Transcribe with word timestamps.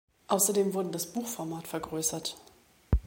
Außerdem 0.29 0.73
wurde 0.73 0.89
das 0.89 1.05
Buchformat 1.13 1.67
vergrößert. 1.67 2.35